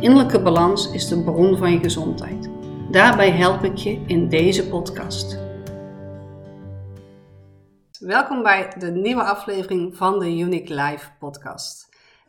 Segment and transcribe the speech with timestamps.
[0.00, 2.48] Innerlijke balans is de bron van je gezondheid.
[2.90, 5.38] Daarbij help ik je in deze podcast.
[7.98, 11.88] Welkom bij de nieuwe aflevering van de Unique Life podcast.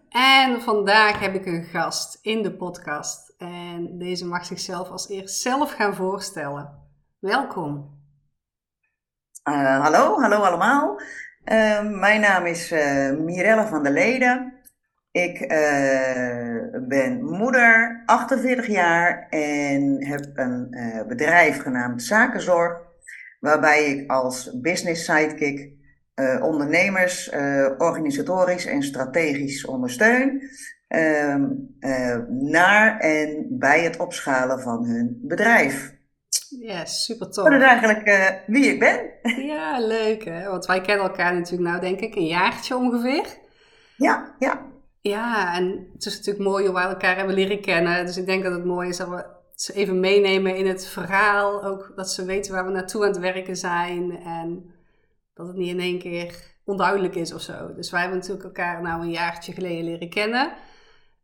[0.10, 3.34] En vandaag heb ik een gast in de podcast.
[3.38, 6.70] En deze mag zichzelf als eerst zelf gaan voorstellen.
[7.20, 7.98] Welkom.
[9.49, 11.02] Uh, hallo, hallo allemaal.
[11.46, 14.59] Uh, mijn naam is uh, Mirelle van der Leden.
[15.12, 22.82] Ik uh, ben moeder, 48 jaar en heb een uh, bedrijf genaamd Zakenzorg,
[23.40, 25.71] waarbij ik als business sidekick
[26.15, 27.30] uh, ondernemers
[27.77, 30.41] organisatorisch en strategisch ondersteun
[30.87, 31.48] ehm,
[32.30, 35.98] naar en bij het opschalen van hun bedrijf.
[36.60, 37.43] Ja, super tof.
[37.43, 39.10] Dat is eigenlijk wie ik ben.
[39.54, 43.26] Ja, leuk hè, want wij kennen elkaar natuurlijk nou denk ik een jaartje ongeveer.
[43.96, 44.68] Ja, ja.
[45.02, 48.05] Ja, en het is natuurlijk mooi hoe we elkaar hebben leren kennen.
[48.05, 51.64] Dus ik denk dat het mooi is dat we ze even meenemen in het verhaal.
[51.64, 54.20] Ook dat ze weten waar we naartoe aan het werken zijn.
[54.24, 54.74] En
[55.34, 57.74] dat het niet in één keer onduidelijk is of zo.
[57.76, 60.52] Dus wij hebben natuurlijk elkaar nou een jaartje geleden leren kennen.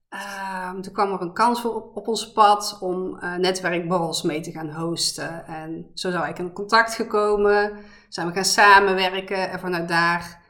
[0.09, 4.41] Uh, toen kwam er een kans voor op, op ons pad om uh, netwerkborrels mee
[4.41, 5.45] te gaan hosten.
[5.45, 7.71] En zo zou ik in contact gekomen.
[8.09, 10.44] Zijn we gaan samenwerken en vanuit daar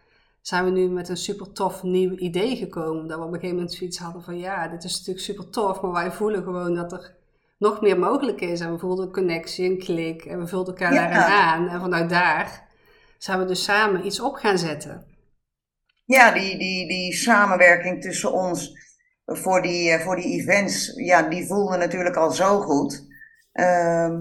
[0.48, 3.08] zijn we nu met een super tof nieuw idee gekomen.
[3.08, 5.82] Dat we op een gegeven moment zoiets hadden van ja, dit is natuurlijk super tof,
[5.82, 7.16] maar wij voelen gewoon dat er
[7.58, 8.60] nog meer mogelijk is.
[8.60, 11.00] En we voelden een connectie, een klik en we vulden elkaar ja.
[11.00, 11.70] daarin aan.
[11.70, 12.68] En vanuit daar
[13.18, 15.06] zijn we dus samen iets op gaan zetten.
[16.04, 18.72] Ja, die, die, die samenwerking tussen ons
[19.26, 23.08] voor die, voor die events, ja, die voelde natuurlijk al zo goed.
[23.54, 24.14] Uh,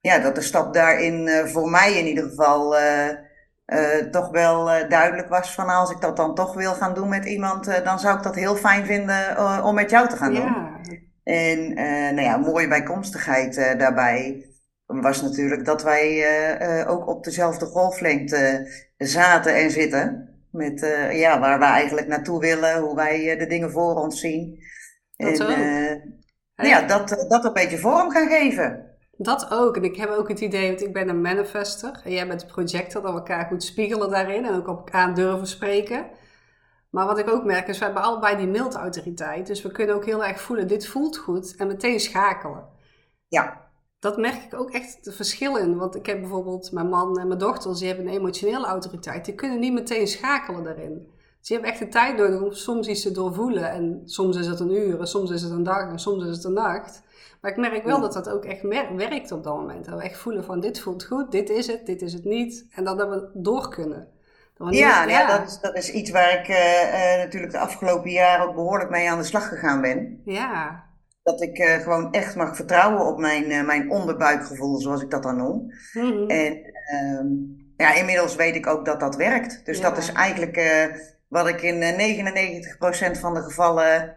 [0.00, 2.80] ja, dat de stap daarin uh, voor mij in ieder geval...
[2.80, 3.24] Uh,
[3.66, 7.08] uh, toch wel uh, duidelijk was van als ik dat dan toch wil gaan doen
[7.08, 10.34] met iemand, uh, dan zou ik dat heel fijn vinden om met jou te gaan
[10.34, 10.44] doen.
[10.44, 10.80] Ja.
[11.24, 11.74] En
[12.14, 14.46] nou ja, mooie bijkomstigheid daarbij
[14.86, 20.28] was natuurlijk dat wij ook op dezelfde golflengte zaten en zitten.
[20.50, 20.80] Met
[21.12, 24.58] ja, waar we eigenlijk naartoe willen, hoe wij de dingen voor ons zien.
[25.16, 25.40] Dat
[26.56, 28.95] en ja, dat, dat een beetje vorm gaan geven.
[29.18, 29.76] Dat ook.
[29.76, 32.00] En ik heb ook het idee, want ik ben een manifester.
[32.04, 34.44] En jij bent projector, dat we elkaar goed spiegelen daarin.
[34.44, 36.06] En ook op aan durven spreken.
[36.90, 39.46] Maar wat ik ook merk is, we hebben allebei die mildautoriteit.
[39.46, 41.56] Dus we kunnen ook heel erg voelen, dit voelt goed.
[41.56, 42.64] En meteen schakelen.
[43.28, 43.64] Ja.
[43.98, 45.76] Dat merk ik ook echt het verschil in.
[45.76, 49.24] Want ik heb bijvoorbeeld mijn man en mijn dochters, die hebben een emotionele autoriteit.
[49.24, 51.08] Die kunnen niet meteen schakelen daarin.
[51.38, 53.70] Dus die hebben echt de tijd nodig om soms iets te doorvoelen.
[53.70, 56.36] En soms is het een uur, en soms is het een dag, en soms is
[56.36, 57.02] het een nacht.
[57.40, 58.62] Maar ik merk wel dat dat ook echt
[58.96, 59.84] werkt op dat moment.
[59.84, 62.66] Dat we echt voelen van dit voelt goed, dit is het, dit is het niet.
[62.70, 64.08] En dat we door kunnen.
[64.54, 65.20] Dat we ja, niet, ja.
[65.20, 68.54] ja dat, is, dat is iets waar ik uh, uh, natuurlijk de afgelopen jaren ook
[68.54, 70.20] behoorlijk mee aan de slag gegaan ben.
[70.24, 70.84] Ja.
[71.22, 75.36] Dat ik uh, gewoon echt mag vertrouwen op mijn, mijn onderbuikgevoel, zoals ik dat dan
[75.36, 75.72] noem.
[75.92, 76.28] Mm -hmm.
[76.28, 77.26] En ehm,
[77.76, 79.64] ja, inmiddels weet ik ook dat dat werkt.
[79.64, 79.88] Dus ja.
[79.88, 80.56] dat is eigenlijk
[81.28, 81.80] wat ik in
[83.16, 84.16] 99% van de gevallen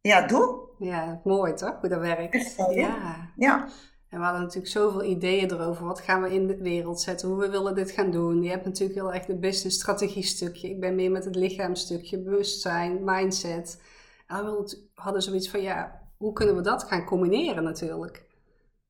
[0.00, 0.63] ja, doe.
[0.78, 2.54] Ja, mooi toch, hoe dat werkt.
[2.74, 3.30] Ja.
[3.36, 3.68] ja.
[4.08, 5.84] En we hadden natuurlijk zoveel ideeën erover.
[5.86, 7.28] Wat gaan we in de wereld zetten?
[7.28, 8.42] Hoe we willen dit gaan doen?
[8.42, 10.68] Je hebt natuurlijk heel erg het business strategie stukje.
[10.68, 13.82] Ik ben meer met het lichaamstukje, bewustzijn, mindset.
[14.26, 18.26] En we hadden zoiets van, ja, hoe kunnen we dat gaan combineren natuurlijk?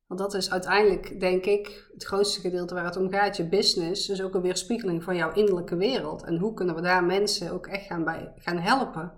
[0.07, 3.37] Want dat is uiteindelijk, denk ik, het grootste gedeelte waar het om gaat.
[3.37, 6.23] Je business is ook een weerspiegeling van jouw innerlijke wereld.
[6.23, 9.13] En hoe kunnen we daar mensen ook echt gaan, bij, gaan helpen?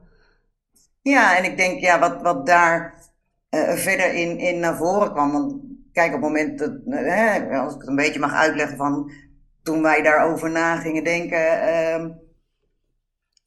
[1.08, 2.94] Ja, en ik denk, ja, wat, wat daar
[3.50, 5.32] uh, verder in, in naar voren kwam.
[5.32, 5.56] Want
[5.92, 6.72] kijk, op het moment dat,
[7.52, 9.12] als ik het een beetje mag uitleggen van
[9.64, 12.06] toen wij daarover na gingen denken, uh,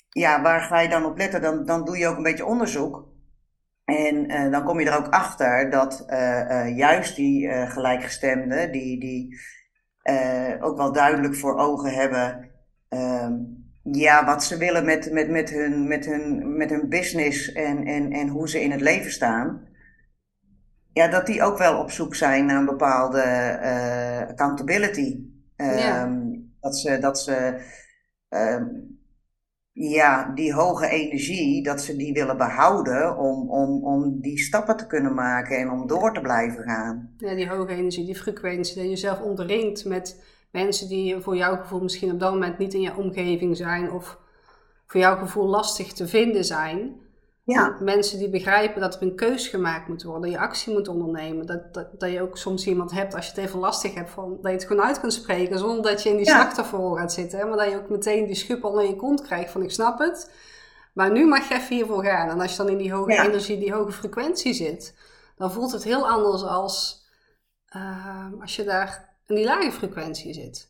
[0.08, 1.42] ja, waar ga je dan op letten?
[1.42, 3.08] Dan, dan doe je ook een beetje onderzoek.
[3.84, 6.04] En uh, dan kom je er ook achter dat
[6.74, 9.40] juist die gelijkgestemden, die, die
[10.60, 12.50] ook wel duidelijk voor ogen hebben
[12.88, 13.32] ehm,
[13.82, 18.12] ja, wat ze willen met, met, met, hun, met, hun, met hun business en, en,
[18.12, 19.68] en hoe ze in het leven staan.
[20.92, 23.22] Ja, dat die ook wel op zoek zijn naar een bepaalde
[23.62, 25.24] uh, accountability.
[25.56, 26.02] Ja.
[26.02, 27.60] Um, dat ze, dat ze
[28.28, 28.98] um,
[29.72, 34.86] ja, die hoge energie, dat ze die willen behouden om, om, om die stappen te
[34.86, 37.14] kunnen maken en om door te blijven gaan.
[37.16, 41.56] Ja, die hoge energie, die frequentie, dat je jezelf omringt met mensen die voor jouw
[41.56, 44.18] gevoel misschien op dat moment niet in je omgeving zijn of
[44.86, 47.08] voor jouw gevoel lastig te vinden zijn.
[47.44, 47.76] Ja.
[47.80, 51.46] Mensen die begrijpen dat er een keus gemaakt moet worden, dat je actie moet ondernemen.
[51.46, 54.30] Dat, dat, dat je ook soms iemand hebt, als je het even lastig hebt, van,
[54.30, 56.40] dat je het gewoon uit kunt spreken zonder dat je in die ja.
[56.40, 57.48] slachtofferrol gaat zitten.
[57.48, 59.98] Maar dat je ook meteen die schub al in je kont krijgt van ik snap
[59.98, 60.30] het,
[60.94, 62.28] maar nu mag je even hiervoor gaan.
[62.28, 64.94] En als je dan in die hoge energie, die hoge frequentie zit,
[65.36, 67.08] dan voelt het heel anders als
[67.76, 70.68] uh, als je daar in die lage frequentie zit.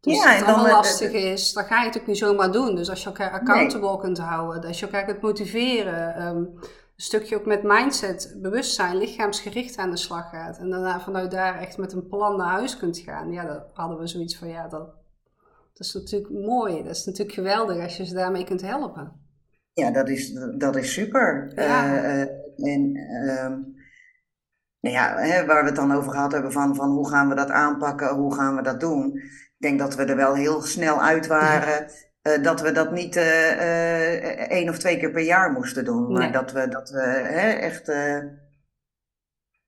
[0.00, 2.76] Dus ja, als het allemaal lastig is, dan ga je het ook niet zomaar doen.
[2.76, 7.36] Dus als je elkaar accountable kunt houden, als je elkaar kunt motiveren, um, een stukje
[7.36, 10.58] ook met mindset, bewustzijn, lichaamsgericht aan de slag gaat.
[10.58, 13.32] En daarna vanuit daar echt met een plan naar huis kunt gaan.
[13.32, 14.86] Ja, dan hadden we zoiets van, ja, dat,
[15.72, 16.82] dat is natuurlijk mooi.
[16.82, 19.12] Dat is natuurlijk geweldig als je ze daarmee kunt helpen.
[19.72, 21.52] Ja, dat is, dat is super.
[21.54, 22.02] Ja.
[22.02, 22.20] Uh,
[22.56, 23.52] en uh,
[24.80, 27.34] nou ja, hè, waar we het dan over gehad hebben van, van hoe gaan we
[27.34, 29.16] dat aanpakken, hoe gaan we dat doen.
[29.16, 31.90] Ik denk dat we er wel heel snel uit waren.
[32.22, 36.12] Uh, dat we dat niet uh, uh, één of twee keer per jaar moesten doen.
[36.12, 37.92] Maar dat we, dat we hè, echt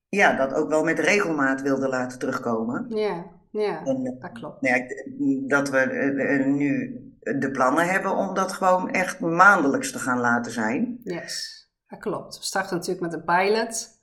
[0.09, 2.87] ja, dat ook wel met regelmaat wilden laten terugkomen.
[2.89, 4.61] Ja, ja en, dat klopt.
[4.61, 4.87] Nou ja,
[5.47, 11.01] dat we nu de plannen hebben om dat gewoon echt maandelijks te gaan laten zijn.
[11.05, 12.39] Yes, dat klopt.
[12.39, 14.00] We starten natuurlijk met een pilot.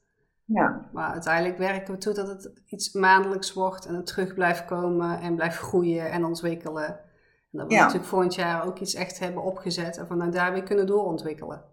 [0.47, 0.89] Ja.
[0.94, 5.19] Maar uiteindelijk werken we toe dat het iets maandelijks wordt en het terug blijft komen
[5.19, 6.88] en blijft groeien en ontwikkelen.
[7.51, 10.63] En dat we natuurlijk volgend jaar ook iets echt hebben opgezet en vanuit daar weer
[10.63, 11.63] kunnen doorontwikkelen.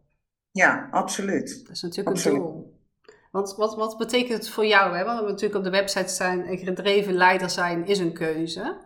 [0.50, 1.62] Ja, absoluut.
[1.66, 2.38] Dat is natuurlijk absoluut.
[2.38, 2.82] een doel.
[3.30, 4.96] Want wat, wat betekent het voor jou?
[4.96, 5.04] Hè?
[5.04, 8.76] Want we natuurlijk op de website staan, een gedreven leider zijn is een keuze.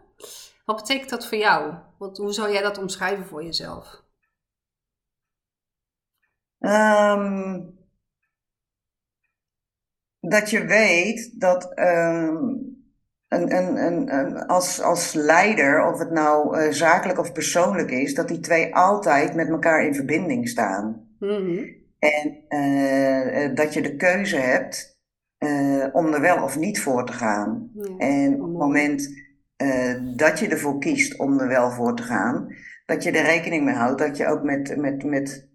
[0.65, 1.75] Wat betekent dat voor jou?
[1.99, 4.03] Wat, hoe zou jij dat omschrijven voor jezelf?
[6.59, 7.78] Um,
[10.29, 12.77] dat je weet dat um,
[13.29, 18.15] een, een, een, een, als, als leider, of het nou uh, zakelijk of persoonlijk is,
[18.15, 21.09] dat die twee altijd met elkaar in verbinding staan.
[21.19, 21.77] Mm-hmm.
[21.99, 25.01] En uh, dat je de keuze hebt
[25.39, 27.71] uh, om er wel of niet voor te gaan.
[27.99, 29.09] en op het moment
[30.17, 32.49] dat je ervoor kiest om er wel voor te gaan,
[32.87, 35.49] dat je er rekening mee houdt dat je ook met, met, met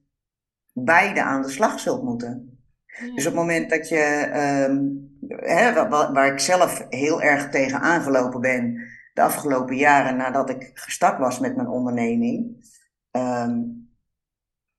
[0.74, 2.53] beide aan de slag zult moeten.
[3.00, 4.32] Dus op het moment dat je,
[4.70, 10.50] um, hè, waar, waar, ik zelf heel erg tegen aangelopen ben de afgelopen jaren nadat
[10.50, 12.66] ik gestart was met mijn onderneming,
[13.12, 13.84] um,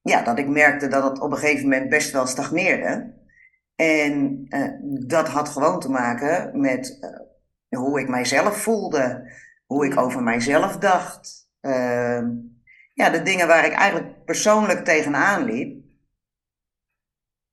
[0.00, 3.12] ja, dat ik merkte dat het op een gegeven moment best wel stagneerde.
[3.76, 4.69] En uh,
[5.08, 6.99] dat had gewoon te maken met
[7.70, 9.32] uh, hoe ik mijzelf voelde,
[9.66, 11.49] hoe ik over mijzelf dacht.
[11.61, 12.22] Uh,
[12.93, 15.83] ja, de dingen waar ik eigenlijk persoonlijk tegenaan liep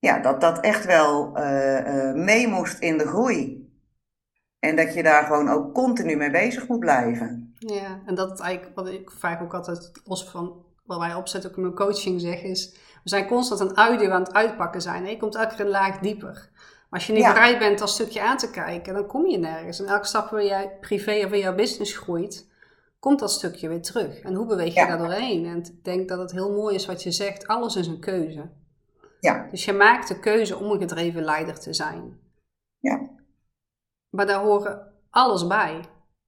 [0.01, 3.69] ja, dat dat echt wel uh, mee moest in de groei.
[4.59, 7.53] En dat je daar gewoon ook continu mee bezig moet blijven.
[7.59, 11.49] Ja, en dat het eigenlijk, wat ik vaak ook altijd los van wat wij opzetten,
[11.49, 12.71] ook in mijn coaching zeg, is:
[13.03, 15.05] we zijn constant een audio aan het uitpakken zijn.
[15.05, 16.49] Je komt elke keer een laag dieper.
[16.89, 19.79] Maar als je niet bereid bent dat stukje aan te kijken, dan kom je nergens.
[19.79, 22.49] En elke stap waar jij privé of in jouw business groeit,
[22.99, 24.19] komt dat stukje weer terug.
[24.19, 25.45] En hoe beweeg je daar doorheen?
[25.45, 28.49] En ik denk dat het heel mooi is wat je zegt: alles is een keuze.
[29.21, 29.47] Ja.
[29.51, 32.19] Dus je maakt de keuze om een gedreven leider te zijn.
[32.79, 33.09] Ja.
[34.09, 35.79] Maar daar horen alles bij.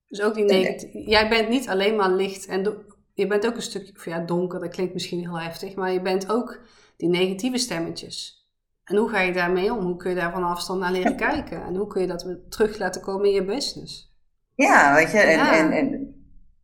[0.08, 1.10] Dus ook die negatieve.
[1.10, 4.70] Jij bent niet alleen maar licht en je bent ook een stukje, ja, donker, dat
[4.70, 6.60] klinkt misschien heel heftig, maar je bent ook
[6.98, 8.48] die negatieve stemmetjes.
[8.84, 9.86] En hoe ga je daarmee om?
[9.86, 11.64] Hoe kun je daar van afstand naar leren kijken?
[11.64, 14.16] En hoe kun je dat weer terug laten komen in je business?
[14.56, 16.16] Ja, weet je, en, en, en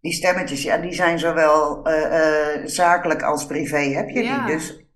[0.02, 4.46] die stemmetjes, ja, die zijn zowel uh, uh, zakelijk als privé heb je die.
[4.46, 4.89] Dus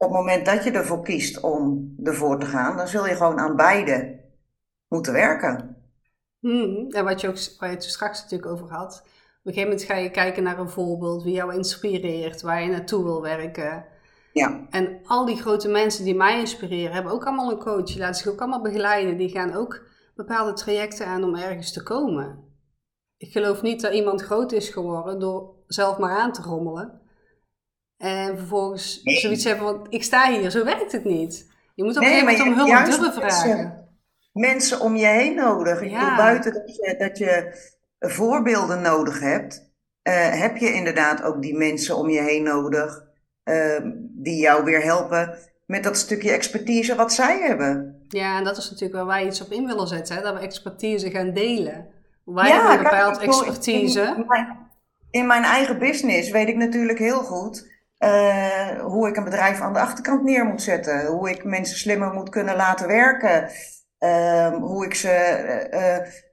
[0.00, 3.38] op het moment dat je ervoor kiest om ervoor te gaan, dan zul je gewoon
[3.38, 4.20] aan beide
[4.88, 5.76] moeten werken.
[6.38, 9.02] Hmm, en wat je ook, waar je het straks natuurlijk over had.
[9.02, 12.68] Op een gegeven moment ga je kijken naar een voorbeeld, wie jou inspireert, waar je
[12.68, 13.84] naartoe wil werken.
[14.32, 14.66] Ja.
[14.70, 17.84] En al die grote mensen die mij inspireren, hebben ook allemaal een coach.
[17.84, 19.16] Die laten zich ook allemaal begeleiden.
[19.16, 19.82] Die gaan ook
[20.14, 22.44] bepaalde trajecten aan om ergens te komen.
[23.16, 27.00] Ik geloof niet dat iemand groot is geworden door zelf maar aan te rommelen.
[28.00, 31.50] En vervolgens zoiets hebben van, ik sta hier, zo werkt het niet.
[31.74, 33.88] Je moet op een gegeven moment om hulp durven vragen.
[34.32, 35.80] Mensen om je heen nodig.
[35.80, 37.54] Ik bedoel, buiten dat je, dat je
[37.98, 43.04] voorbeelden nodig hebt, uh, heb je inderdaad ook die mensen om je heen nodig,
[43.44, 43.80] uh,
[44.10, 48.04] die jou weer helpen met dat stukje expertise wat zij hebben.
[48.08, 50.22] Ja, en dat is natuurlijk waar wij iets op in willen zetten, hè?
[50.22, 51.86] dat we expertise gaan delen.
[52.24, 54.00] Wij ja, hebben een bepaald expertise.
[54.00, 54.70] In, in, mijn,
[55.10, 57.69] in mijn eigen business weet ik natuurlijk heel goed
[58.80, 61.06] hoe ik een bedrijf aan de achterkant neer moet zetten.
[61.06, 63.50] Hoe ik mensen slimmer moet kunnen laten werken.
[63.98, 65.08] Ehm, hoe ik ze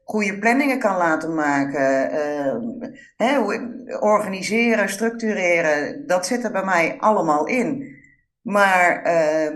[0.07, 2.11] goede planningen kan laten maken.
[2.11, 3.61] Ehm, hè, hoe ik,
[4.03, 6.07] organiseren, structureren.
[6.07, 7.95] Dat zit er bij mij allemaal in.
[8.41, 9.53] Maar ehm,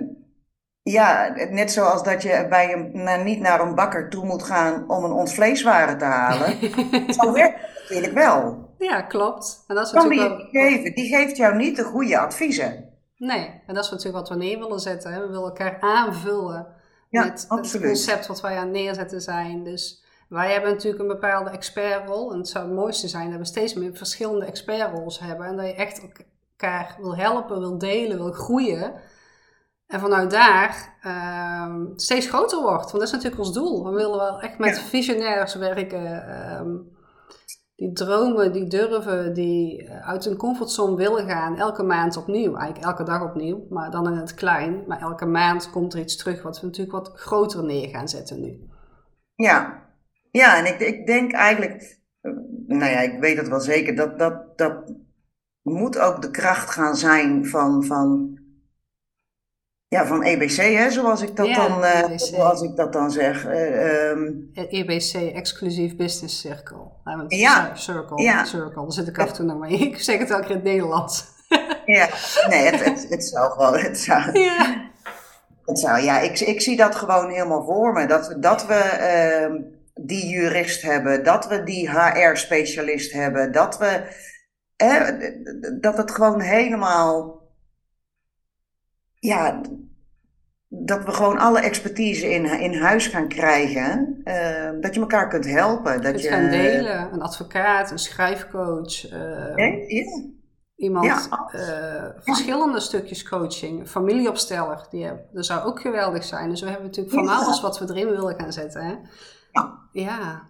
[0.82, 5.04] ja, net zoals dat je bij een, niet naar een bakker toe moet gaan om
[5.04, 6.58] een ons vleeswaren te halen.
[7.20, 8.70] zo werkt het natuurlijk wel.
[8.82, 9.64] Ja, klopt.
[9.68, 10.48] En dat is kan die wel...
[10.52, 10.96] geven?
[10.96, 12.90] Die geeft jou niet de goede adviezen.
[13.18, 15.14] Nee, en dat is natuurlijk wat we neer willen zetten.
[15.14, 15.20] Hè?
[15.20, 16.68] We willen elkaar aanvullen
[17.10, 19.64] met het concept wat wij aan het neerzetten zijn.
[19.64, 22.32] Dus wij hebben natuurlijk een bepaalde expertrol.
[22.32, 25.46] En het zou het mooiste zijn dat we steeds meer verschillende expertroles hebben.
[25.46, 28.94] En dat je echt elkaar wil helpen, wil delen, wil groeien.
[29.88, 32.92] En vanuit daar ehm, steeds groter wordt.
[32.92, 33.86] Want dat is natuurlijk ons doel.
[33.86, 36.28] We willen wel echt met visionairs werken.
[36.28, 36.76] Ehm,
[37.82, 41.58] die dromen, die durven, die eh, uit hun comfortzone willen gaan.
[41.58, 42.56] Elke maand opnieuw.
[42.56, 43.66] Eigenlijk elke dag opnieuw.
[43.70, 44.84] Maar dan in het klein.
[44.88, 48.42] Maar elke maand komt er iets terug wat we natuurlijk wat groter neer gaan zetten
[48.42, 48.60] nu.
[49.36, 49.84] Ja,
[50.32, 52.00] ja en ik, ik denk eigenlijk...
[52.22, 52.32] Eh,
[52.68, 53.96] nou ja, ik weet het wel zeker.
[53.96, 54.94] Dat, dat, dat
[55.62, 57.84] moet ook de kracht gaan zijn van...
[57.84, 58.40] van
[59.96, 63.46] ja, van EBC, hè, zoals ik dat, dan, uh, zoals ik dat dan zeg.
[63.46, 66.92] Uh, um, EBC, Exclusief Business Circle.
[67.04, 67.76] Nou, ja.
[67.76, 68.44] Circle, ja.
[68.46, 69.78] Circle, daar zit ik af en toe nog mee.
[69.90, 71.26] Ik zeg het ook in het Nederlands.
[71.86, 72.10] ja,
[72.50, 74.32] nee, het, het, het zou gewoon, het zou...
[74.40, 74.90] Ja.
[75.66, 78.06] Het zou, ja, ik, ik zie dat gewoon helemaal voor me.
[78.06, 79.62] Dat, dat we uh,
[80.06, 84.02] die jurist hebben, dat we die HR-specialist hebben, dat we...
[85.80, 87.41] dat het gewoon helemaal
[89.22, 89.62] ja,
[90.68, 94.22] dat we gewoon alle expertise in, in huis gaan krijgen.
[94.24, 96.02] Uh, dat je elkaar kunt helpen.
[96.02, 97.14] Dat je gaan delen.
[97.14, 99.12] Een advocaat, een schrijfcoach.
[99.14, 100.06] Uh.
[100.76, 101.50] Iemand, ja.
[101.56, 103.90] Uh, verschillende stukjes coaching.
[103.90, 106.50] Familieopsteller, die hebben, dat zou ook geweldig zijn.
[106.50, 108.86] Dus we hebben natuurlijk van alles wat we erin willen gaan zetten.
[108.86, 108.96] Hè?
[109.52, 109.80] Ja.
[109.92, 110.42] ja.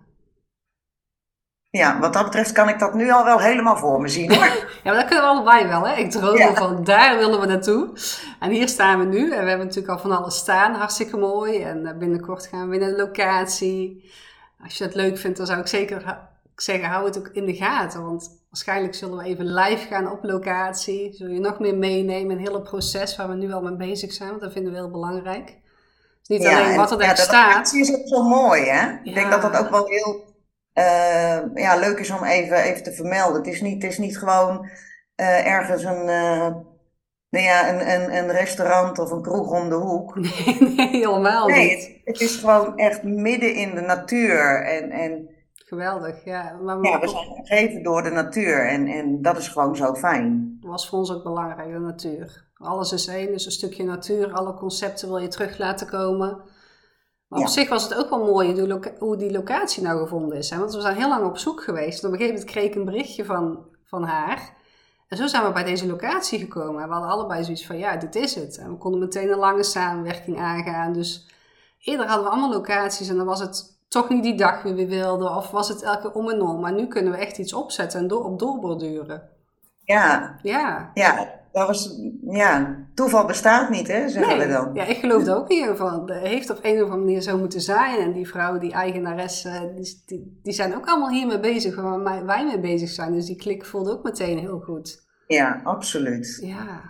[1.72, 4.46] Ja, wat dat betreft kan ik dat nu al wel helemaal voor me zien hoor.
[4.84, 5.96] ja, maar dat kunnen we allebei wel hè.
[5.96, 7.90] Ik droom van daar willen we naartoe.
[8.40, 10.74] En hier staan we nu en we hebben natuurlijk al van alles staan.
[10.74, 11.62] Hartstikke mooi.
[11.62, 14.12] En eh, binnenkort gaan we in een locatie.
[14.64, 16.20] Als je het leuk vindt, dan zou ik zeker
[16.56, 18.04] zeggen, hou het ook in de gaten.
[18.04, 21.14] Want waarschijnlijk zullen we even live gaan op locatie.
[21.14, 24.14] Zul je nog meer meenemen in het hele proces waar we nu al mee bezig
[24.14, 24.30] zijn.
[24.30, 25.46] Want dat vinden we heel belangrijk.
[26.28, 27.74] Dus niet alleen wat er daar ja, staat.
[27.74, 28.98] is ook zo mooi hè.
[29.04, 30.30] Ik denk dat dat ook wel heel
[30.74, 33.38] uh, ja, leuk is om even, even te vermelden.
[33.38, 34.70] Het is niet, het is niet gewoon
[35.16, 36.48] uh, ergens een, uh,
[37.30, 40.16] nou ja, een, een, een restaurant of een kroeg om de hoek.
[40.20, 41.88] Nee, nee helemaal nee, niet.
[41.88, 44.64] Het, het, is gewoon echt midden in de natuur.
[44.66, 45.30] En, en,
[45.72, 46.58] Geweldig, ja.
[46.64, 50.58] Maar ja, we zijn gegeven door de natuur en, en dat is gewoon zo fijn.
[50.60, 52.50] Dat was voor ons ook belangrijk, de natuur.
[52.54, 54.32] Alles is één, dus een stukje natuur.
[54.34, 56.42] Alle concepten wil je terug laten komen.
[57.32, 60.50] Maar op zich was het ook wel mooi hoe die locatie nou gevonden is.
[60.50, 60.58] Hè?
[60.58, 62.02] Want we zijn heel lang op zoek geweest.
[62.02, 64.54] En op een gegeven moment kreeg ik een berichtje van, van haar.
[65.08, 66.88] En zo zijn we bij deze locatie gekomen.
[66.88, 68.58] We hadden allebei zoiets van, ja, dit is het.
[68.58, 70.94] En we konden meteen een lange samenwerking aangaan.
[70.94, 71.30] Dus
[71.80, 74.88] eerder hadden we allemaal locaties en dan was het toch niet die dag wie we
[74.88, 75.36] wilden.
[75.36, 76.60] Of was het elke om en om.
[76.60, 79.30] Maar nu kunnen we echt iets opzetten en door, op doorborduren.
[79.84, 80.38] Ja.
[80.42, 80.92] Ja.
[80.94, 84.70] Ja, dat was, ja, toeval bestaat niet, hè, zeggen we dan.
[84.74, 86.12] Ja, ik geloof er ook in van.
[86.12, 88.00] Het heeft op een of andere manier zo moeten zijn.
[88.00, 92.26] En die vrouw, die eigenares, eh, die, die, die zijn ook allemaal hiermee bezig, waar
[92.26, 93.14] wij mee bezig zijn.
[93.14, 95.10] Dus die klik voelde ook meteen heel goed.
[95.28, 96.40] Ja, absoluut.
[96.42, 96.82] Ja.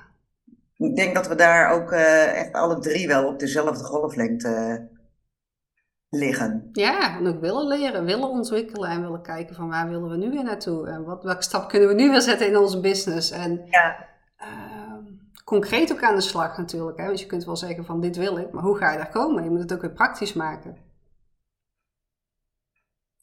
[0.77, 6.19] Ik denk dat we daar ook uh, echt alle drie wel op dezelfde golflengte uh,
[6.19, 6.69] liggen.
[6.71, 10.29] Ja, en ook willen leren, willen ontwikkelen en willen kijken van waar willen we nu
[10.29, 10.87] weer naartoe?
[10.87, 13.31] En wat, welke stap kunnen we nu weer zetten in onze business?
[13.31, 14.09] En ja
[15.43, 16.97] concreet ook aan de slag natuurlijk.
[16.97, 17.05] Hè?
[17.05, 19.43] Want je kunt wel zeggen van dit wil ik, maar hoe ga je daar komen?
[19.43, 20.77] Je moet het ook weer praktisch maken.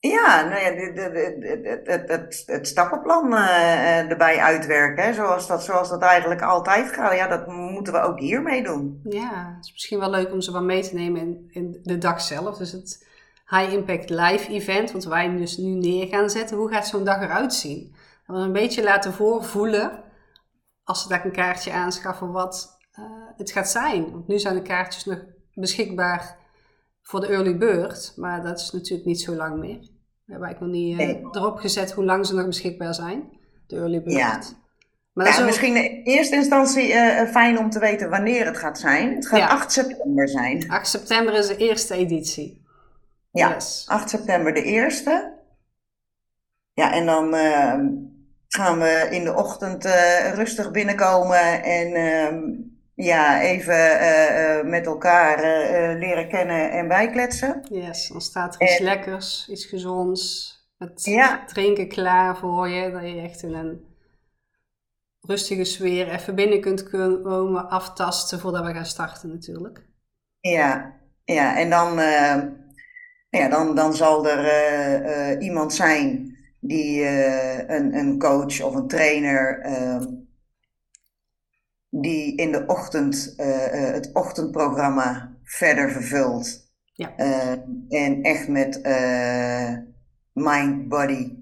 [0.00, 5.12] Ja, nou ja, het, het, het, het stappenplan uh, erbij uitwerken, hè?
[5.12, 7.14] Zoals, dat, zoals dat eigenlijk altijd gaat.
[7.14, 9.00] Ja, dat moeten we ook hiermee doen.
[9.04, 11.98] Ja, het is misschien wel leuk om ze wel mee te nemen in, in de
[11.98, 12.56] dag zelf.
[12.56, 13.06] Dus het
[13.48, 16.56] High Impact Live Event, wat wij dus nu neer gaan zetten.
[16.56, 17.94] Hoe gaat zo'n dag eruit zien?
[18.26, 20.02] we een beetje laten voorvoelen
[20.88, 23.04] als ze daar een kaartje aanschaffen wat uh,
[23.37, 24.11] het gaat zijn.
[24.11, 25.18] Want nu zijn de kaartjes nog
[25.54, 26.37] beschikbaar
[27.02, 29.80] voor de early bird, maar dat is natuurlijk niet zo lang meer.
[30.25, 33.76] We hebben eigenlijk nog niet uh, erop gezet hoe lang ze nog beschikbaar zijn, de
[33.76, 34.16] early bird.
[34.16, 34.40] Ja.
[35.12, 39.14] Maar ja, misschien in eerste instantie uh, fijn om te weten wanneer het gaat zijn.
[39.14, 40.71] Het gaat 8 september zijn.
[40.71, 42.66] 8 september is de eerste editie.
[43.30, 43.85] Ja, yes.
[43.88, 45.33] 8 september de eerste.
[46.73, 47.87] Ja, en dan ehm,
[48.49, 49.85] gaan we in de ochtend
[50.35, 52.37] rustig binnenkomen en ehm,
[52.95, 55.38] ja, even met elkaar
[55.99, 57.61] leren kennen en bijkletsen.
[57.71, 60.52] Yes, dan staat er iets lekkers, iets gezonds,
[60.95, 61.45] ja.
[61.47, 62.90] drinken klaar voor je.
[62.90, 63.87] Dat je echt in een
[65.21, 69.87] rustige sfeer even binnen kunt komen, aftasten voordat we gaan starten natuurlijk.
[70.40, 71.95] Ja, ja en dan,
[73.31, 77.06] ja, dan, dan zal er iemand zijn die
[77.68, 80.06] een, een coach of een trainer ehm,
[81.90, 86.66] die in de ochtend het ochtendprogramma verder vervult.
[86.92, 87.16] Ja.
[87.88, 88.80] en echt met
[90.32, 91.38] mind, body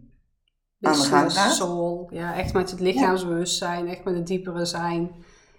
[0.80, 1.54] aan de gang gaat.
[1.54, 5.10] Soul, ja, echt met het lichaamsbewustzijn, echt met het diepere zijn.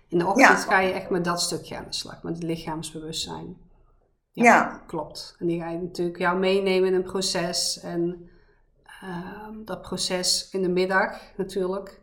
[0.07, 3.57] In de ochtend ga je echt met dat stukje aan de slag, met het lichaamsbewustzijn.
[4.31, 5.35] Ja, klopt.
[5.39, 7.79] En die ga je natuurlijk jou meenemen in een proces.
[7.79, 8.29] En
[9.01, 12.01] ehm, dat proces in de middag natuurlijk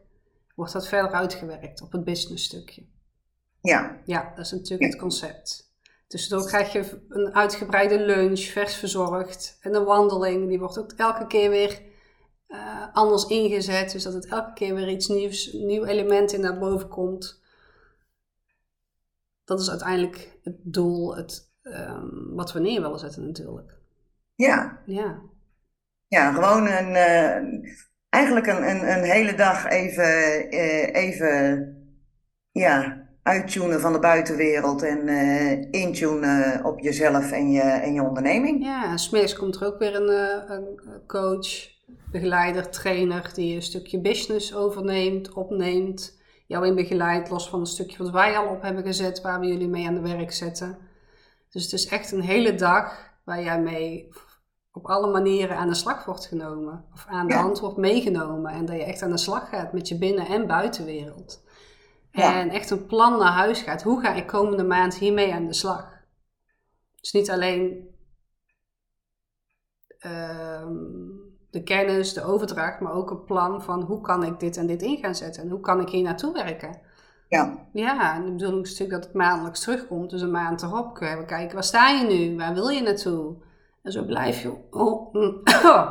[0.55, 2.87] wordt dat verder uitgewerkt op het business stukje.
[3.61, 4.01] Ja.
[4.05, 5.73] Ja, dat is natuurlijk het concept.
[6.09, 9.59] Dus dan krijg je een uitgebreide lunch, vers verzorgd.
[9.61, 11.83] En een wandeling, die wordt ook elke keer weer
[12.49, 13.93] uh, anders ingezet.
[13.93, 17.43] Dus dat het elke keer weer iets nieuws, nieuw element in naar boven komt.
[19.45, 23.79] Dat is uiteindelijk het doel, het, um, wat we neer willen zetten natuurlijk.
[24.35, 24.83] Ja.
[24.87, 25.23] Ja.
[26.15, 27.61] Ja, gewoon een, uh,
[28.09, 31.67] eigenlijk een, een, een, hele dag even, uh, even
[32.51, 38.65] ja, uittunen van de buitenwereld en uh, intunen op jezelf en je, en je onderneming.
[38.65, 40.09] Ja, smiddags komt er ook weer een,
[40.51, 41.71] een coach
[42.11, 47.99] begeleider, trainer die een stukje business overneemt, opneemt, jou in begeleidt, los van een stukje
[47.99, 50.79] wat wij al op hebben gezet, waar we jullie mee aan de werk zetten.
[51.51, 54.09] Dus het is echt een hele dag waar jij mee
[54.75, 58.65] op alle manieren aan de slag wordt genomen, of aan de hand wordt meegenomen en
[58.65, 61.43] dat je echt aan de slag gaat met je binnen- en buitenwereld.
[62.11, 63.83] En echt een plan naar huis gaat.
[63.83, 65.93] Hoe ga ik komende maand hiermee aan de slag?
[67.01, 67.89] Dus niet alleen
[69.99, 70.73] ehm,
[71.51, 74.83] de kennis, de overdracht, maar ook een plan van hoe kan ik dit en dit
[74.83, 76.81] in gaan zetten en hoe kan ik hier naartoe werken.
[77.29, 77.69] Ja.
[77.73, 80.11] Ja, en de bedoeling is natuurlijk dat het maandelijks terugkomt.
[80.11, 82.37] Dus een maand erop kunnen we kijken, waar sta je nu?
[82.37, 83.37] Waar wil je naartoe?
[83.85, 85.15] En zo blijf je oh,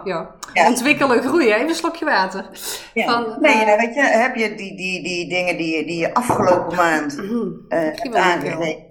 [0.05, 0.35] ja.
[0.67, 1.55] ontwikkelen, groeien.
[1.55, 2.49] Even een slokje water.
[2.93, 3.05] Ja.
[3.05, 6.75] Van, nee, uh, weet je, heb je die, die, die dingen die, die je afgelopen
[6.75, 7.29] maand uh,
[7.69, 8.09] hebt.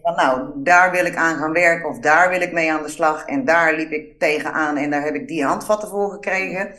[0.03, 2.89] Van nou, daar wil ik aan gaan werken of daar wil ik mee aan de
[2.89, 3.25] slag.
[3.25, 6.75] En daar liep ik tegenaan en daar heb ik die handvatten voor gekregen.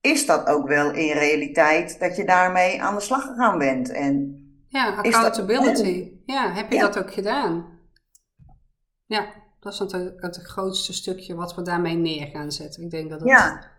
[0.00, 3.92] Is dat ook wel in realiteit dat je daarmee aan de slag gegaan bent?
[3.92, 4.36] En
[4.68, 6.10] ja, accountability.
[6.26, 7.80] Ja, heb je dat ook gedaan?
[9.06, 9.26] Ja.
[9.62, 12.82] Dat is natuurlijk het grootste stukje wat we daarmee neer gaan zetten.
[12.82, 13.70] Ik denk dat het ja.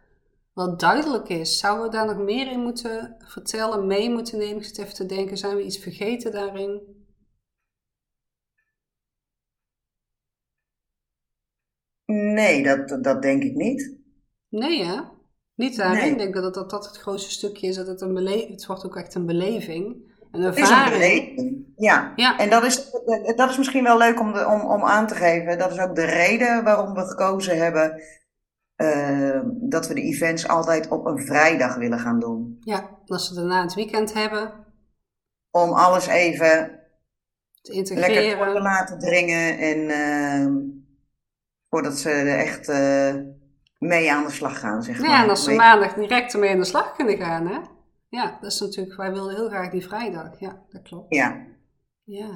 [0.54, 1.60] wel duidelijk is.
[1.60, 4.58] Zouden we daar nog meer in moeten vertellen, mee moeten nemen?
[4.58, 6.82] Ik zit even te denken, zijn we iets vergeten daarin?
[12.06, 13.98] Nee, dat, dat denk ik niet.
[14.50, 15.02] Nee, hè?
[15.56, 16.12] Niet daarin.
[16.12, 17.76] Ik denk dat, dat dat het grootste stukje is.
[17.76, 20.13] Dat het een beleving Het wordt ook echt een beleving.
[20.34, 21.38] Een ervaring.
[21.38, 21.74] Is een.
[21.76, 22.14] Ja.
[22.16, 22.38] ja.
[22.38, 22.92] En dat is,
[23.36, 25.58] dat is misschien wel leuk om, de, om, om aan te geven.
[25.58, 28.02] Dat is ook de reden waarom we gekozen hebben
[28.78, 32.58] uh, dat we de events altijd op een vrijdag willen gaan doen.
[32.60, 34.54] Ja, als we daarna het weekend hebben.
[35.52, 36.80] Om alles even
[37.62, 38.38] te integreren.
[38.38, 39.58] lekker te laten dringen.
[39.58, 40.62] En uh,
[41.70, 43.14] voordat ze er echt uh,
[43.78, 45.10] mee aan de slag gaan, zeg maar.
[45.10, 47.60] Ja, en als ze maandag direct ermee aan de slag kunnen gaan, hè?
[48.14, 50.40] Ja, dat is natuurlijk, wij wilden heel graag die vrijdag.
[50.40, 51.16] Ja, dat klopt.
[51.16, 51.46] Ja.
[52.04, 52.30] Ja.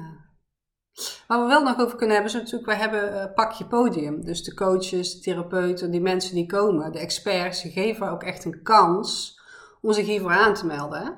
[1.26, 4.24] Waar we wel nog over kunnen hebben, is natuurlijk, wij hebben uh, pakje podium.
[4.24, 8.44] Dus de coaches, de therapeuten, die mensen die komen, de experts, die geven ook echt
[8.44, 9.40] een kans
[9.80, 11.02] om zich hiervoor aan te melden.
[11.02, 11.10] Hè?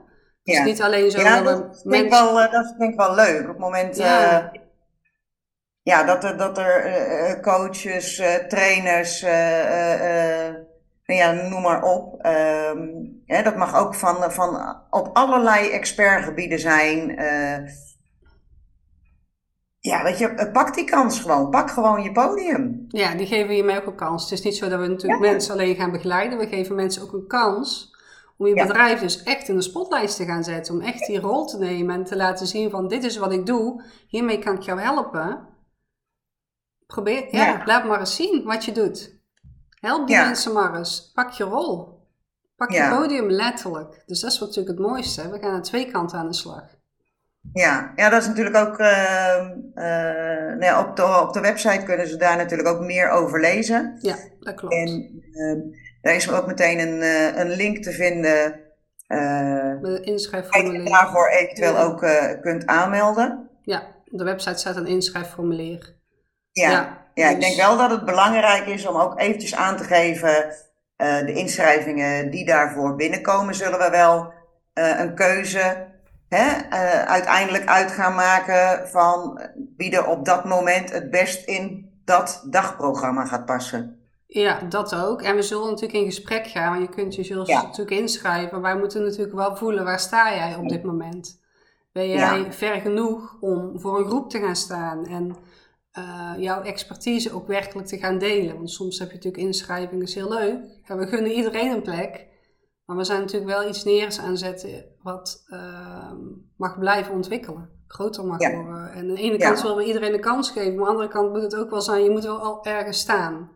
[0.42, 0.64] Dus ja.
[0.64, 2.10] niet alleen zo ja, dat, mensen...
[2.10, 3.42] wel, uh, dat vind ik wel leuk.
[3.42, 4.42] Op het moment ja.
[4.42, 4.60] Uh,
[5.82, 9.20] ja, dat er, dat er coaches, trainers,
[11.04, 12.26] ja, noem maar op.
[12.26, 17.10] Um, hè, dat mag ook van, van op allerlei expertgebieden zijn.
[17.10, 17.72] Uh,
[19.78, 21.50] ja, weet je, pak die kans gewoon.
[21.50, 22.84] Pak gewoon je podium.
[22.88, 24.22] Ja, die geven je mij ook een kans.
[24.22, 26.38] Het is niet zo dat we natuurlijk mensen alleen gaan begeleiden.
[26.38, 27.94] We geven mensen ook een kans
[28.36, 30.74] om je bedrijf dus echt in de spotlight te gaan zetten.
[30.74, 33.46] Om echt die rol te nemen en te laten zien van dit is wat ik
[33.46, 33.84] doe.
[34.06, 35.48] Hiermee kan ik jou helpen.
[36.86, 39.18] Probeer, ja, laat maar eens zien wat je doet.
[39.80, 41.10] Help die mensen maar eens.
[41.14, 41.89] Pak je rol.
[42.60, 44.02] Pak je podium letterlijk.
[44.06, 45.30] Dus dat is natuurlijk het mooiste.
[45.30, 46.62] We gaan aan twee kanten aan de slag.
[47.52, 48.78] Ja, ja dat is natuurlijk ook.
[48.78, 53.40] Uh, uh, nee, op, de, op de website kunnen ze daar natuurlijk ook meer over
[53.40, 53.98] lezen.
[54.00, 54.74] Ja, dat klopt.
[54.74, 58.60] En uh, daar is ook meteen een, eh, een link te vinden
[59.08, 60.90] uh, Met inschrijfformulier.
[60.90, 61.98] daarvoor eventueel ook
[62.40, 63.48] kunt aanmelden.
[63.62, 65.96] Ja, op de website staat een inschrijfformulier.
[66.52, 69.76] Ja, ja, ja ik denk dus- wel dat het belangrijk is om ook eventjes aan
[69.76, 70.54] te geven,
[71.00, 74.32] de inschrijvingen die daarvoor binnenkomen, zullen we wel
[74.74, 75.88] een keuze
[76.28, 76.70] hè,
[77.06, 79.40] uiteindelijk uit gaan maken van
[79.76, 83.98] wie er op dat moment het best in dat dagprogramma gaat passen.
[84.26, 85.22] Ja, dat ook.
[85.22, 88.60] En we zullen natuurlijk in gesprek gaan, want je kunt je zelfs natuurlijk inschrijven.
[88.60, 91.40] Wij moeten natuurlijk wel voelen, waar sta jij op dit moment?
[91.92, 95.36] Ben jij ver genoeg om voor een groep te gaan staan en
[95.98, 98.56] uh, jouw expertise ook werkelijk te gaan delen?
[98.56, 100.80] Want soms heb je natuurlijk inschrijvingen, is heel leuk.
[100.84, 102.28] En we gunnen iedereen een plek.
[102.84, 106.12] Maar we zijn natuurlijk wel iets neers aan zetten wat uh,
[106.56, 108.92] mag blijven ontwikkelen groter mag worden.
[108.92, 111.08] En aan de ene kant willen we iedereen een kans geven, maar aan de andere
[111.08, 113.50] kant moet het ook wel zijn, je moet wel al ergens staan.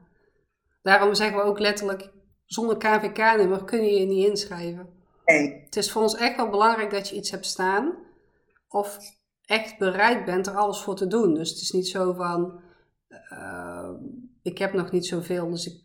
[0.83, 2.11] Daarom zeggen we ook letterlijk,
[2.45, 4.89] zonder KVK-nummer kun je je niet inschrijven.
[5.25, 5.63] Nee.
[5.65, 7.95] Het is voor ons echt wel belangrijk dat je iets hebt staan,
[8.69, 8.99] of
[9.47, 11.35] echt bereid bent er alles voor te doen.
[11.35, 12.61] Dus het is niet zo van,
[13.33, 13.91] uh,
[14.43, 15.83] ik heb nog niet zoveel, dus ik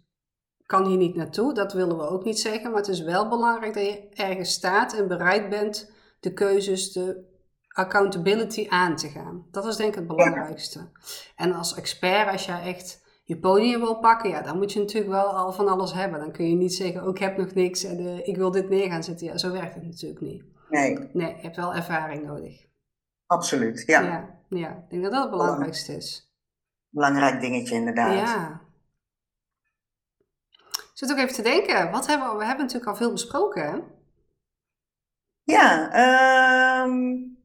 [0.66, 1.54] kan hier niet naartoe.
[1.54, 4.94] Dat willen we ook niet zeggen, maar het is wel belangrijk dat je ergens staat
[4.94, 7.28] en bereid bent de keuzes te
[7.68, 9.46] accountability aan te gaan.
[9.52, 10.90] Dat is denk ik het belangrijkste.
[11.36, 15.12] En als expert, als jij echt je podium wil pakken, ja, dan moet je natuurlijk
[15.12, 16.20] wel al van alles hebben.
[16.20, 18.70] Dan kun je niet zeggen, oh, ik heb nog niks en uh, ik wil dit
[18.70, 19.28] neer gaan zetten.
[19.28, 20.44] Ja, zo werkt het natuurlijk niet.
[20.70, 21.10] Nee.
[21.14, 22.69] Nee, je hebt wel ervaring nodig.
[23.30, 24.02] Absoluut, ja.
[24.02, 26.34] Ja, ja ik denk dat dat het belangrijkste is.
[26.90, 28.14] Belangrijk dingetje inderdaad.
[28.14, 28.62] Ja.
[30.72, 33.64] Ik zit ook even te denken, wat hebben we, we hebben natuurlijk al veel besproken,
[33.64, 33.80] hè?
[35.44, 37.38] Ja, um,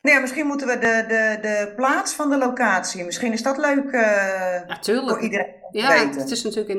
[0.00, 3.92] Nee, misschien moeten we de, de, de plaats van de locatie, misschien is dat leuk
[3.92, 6.78] uh, voor iedereen Ja, het is natuurlijk in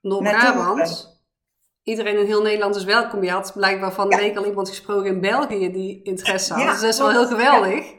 [0.00, 1.17] Noord-Brabant.
[1.88, 3.24] Iedereen in heel Nederland is welkom.
[3.24, 6.66] Je had blijkbaar van de week al iemand gesproken in België die interesse had.
[6.66, 7.94] dus dat is wel heel geweldig.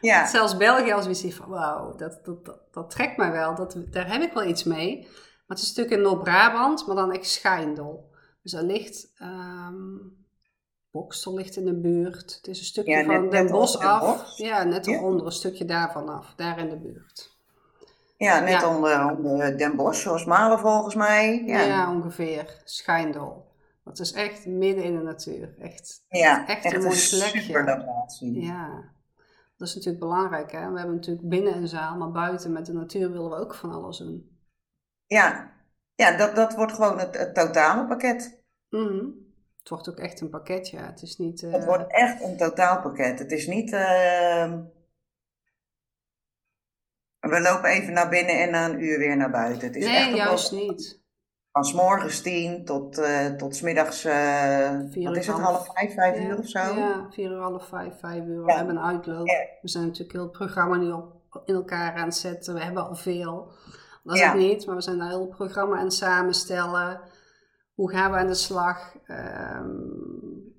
[0.00, 0.26] Ja.
[0.26, 3.54] Zelfs België als we zien van wauw, dat, dat, dat, dat, trekt mij wel.
[3.54, 4.98] Dat, daar heb ik wel iets mee.
[5.00, 8.10] Maar het is natuurlijk in Noord-Brabant, maar dan echt Schijndel.
[8.42, 9.12] Dus er ligt...
[9.22, 10.18] Um,
[10.90, 12.34] Bokstel ligt in de buurt.
[12.34, 14.38] Het is een stukje van Den Bosch af.
[14.38, 15.02] Ja, net ja.
[15.02, 16.32] onder een stukje daarvan af.
[16.36, 17.29] Daar in de buurt.
[18.20, 21.42] Ja, net Onder, onder Den Bosch, zoals Malen volgens mij.
[21.46, 22.60] Ja, ongeveer.
[22.64, 23.54] Schijndel.
[23.84, 25.54] Dat is echt midden in de natuur.
[25.58, 28.40] Echt, ja, echt, echt een mooi plekje.
[28.40, 28.92] Ja,
[29.56, 30.52] dat is natuurlijk belangrijk.
[30.52, 30.70] Hè?
[30.70, 33.72] We hebben natuurlijk binnen een zaal, maar buiten met de natuur willen we ook van
[33.72, 34.38] alles doen.
[35.06, 35.52] Ja,
[35.94, 38.44] ja dat, dat wordt gewoon het, het totale pakket.
[38.68, 39.28] Mm
[39.58, 40.86] het wordt ook echt een pakket, ja.
[40.86, 41.40] Het is niet...
[41.40, 43.18] Het wordt eh, echt een totaalpakket.
[43.18, 43.72] Het is niet...
[43.72, 44.54] Uh,
[47.20, 49.66] we lopen even naar binnen en na een uur weer naar buiten.
[49.66, 51.00] Het is nee, echt juist niet.
[51.52, 55.94] Van s morgens tien tot, uh, tot s middags, uh, wat is het, half vijf,
[55.94, 56.58] vijf uur of zo?
[56.58, 58.44] Ja, vier uur, half vijf, vijf uur.
[58.44, 59.26] We hebben een uitloop.
[59.60, 61.12] We zijn natuurlijk heel het programma nu op,
[61.44, 62.54] in elkaar aan het zetten.
[62.54, 63.52] We hebben al veel.
[64.04, 67.00] Dat is het niet, maar we zijn een heel programma aan het samenstellen.
[67.74, 68.94] Hoe gaan we aan de slag?
[69.06, 69.68] Ehm,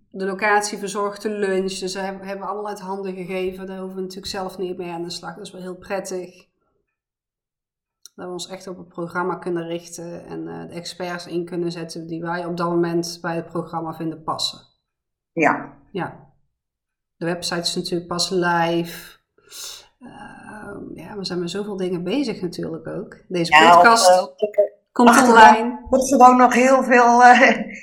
[0.10, 1.74] de locatie verzorgt de lunch.
[1.74, 3.66] Dus we hebben, we allemaal uit handen gegeven.
[3.66, 5.36] Daar hoeven we natuurlijk zelf niet mee aan de slag.
[5.36, 6.50] Dat is wel heel prettig.
[8.22, 11.72] Dat we ons echt op het programma kunnen richten en uh, de experts in kunnen
[11.72, 14.60] zetten die wij op dat moment bij het programma vinden passen.
[15.32, 15.74] Ja.
[15.92, 16.34] Ja.
[17.16, 19.18] De website is natuurlijk pas live.
[20.00, 23.18] Uh, ja, we zijn met zoveel dingen bezig natuurlijk ook.
[23.28, 24.08] Deze podcast.
[24.08, 24.50] Ja,
[24.92, 25.72] Komt online.
[25.72, 27.22] Er wordt gewoon nog heel veel,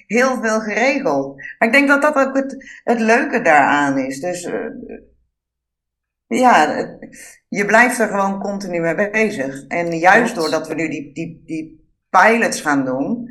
[0.07, 1.37] heel veel geregeld.
[1.37, 4.21] Maar ik denk dat dat ook het, het leuke daaraan is.
[4.21, 4.51] Dus
[6.29, 6.87] ja,
[7.49, 9.67] je blijft er gewoon continu mee bezig.
[9.67, 13.29] En juist doordat we nu die, die, die pilots gaan doen,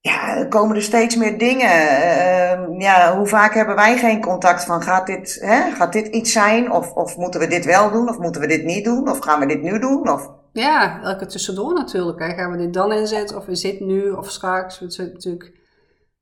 [0.00, 1.70] ja, komen er steeds meer dingen.
[1.70, 6.32] Uh, ja, hoe vaak hebben wij geen contact van gaat dit, hè, gaat dit iets
[6.32, 6.72] zijn?
[6.72, 8.08] Of, of moeten we dit wel doen?
[8.08, 9.10] Of moeten we dit niet doen?
[9.10, 10.10] Of gaan we dit nu doen?
[10.10, 10.30] Of...
[10.52, 12.18] Ja, elke tussendoor natuurlijk.
[12.18, 12.34] Hè.
[12.34, 13.36] Gaan we dit dan inzetten?
[13.36, 14.80] Of is dit nu of straks?
[14.80, 15.52] We zijn natuurlijk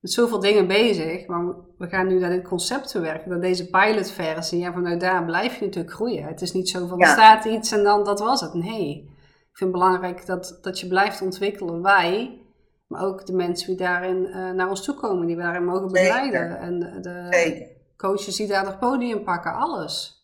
[0.02, 1.26] met zoveel dingen bezig.
[1.26, 3.30] Maar we gaan nu naar dit concept te werken.
[3.30, 4.64] Naar deze pilotversie.
[4.64, 6.24] En vanuit daar blijf je natuurlijk groeien.
[6.24, 8.54] Het is niet zo van er staat iets en dan dat was het.
[8.54, 9.10] Nee.
[9.50, 11.82] Ik vind het belangrijk dat, dat je blijft ontwikkelen.
[11.82, 12.40] Wij,
[12.86, 15.26] maar ook de mensen die daarin uh, naar ons toe komen.
[15.26, 16.58] Die we daarin mogen begeleiden.
[16.58, 19.54] En de, de coaches die daar het podium pakken.
[19.54, 20.22] Alles.